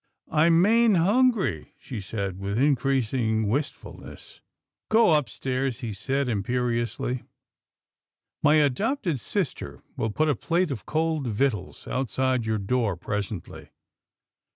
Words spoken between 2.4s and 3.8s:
increased wist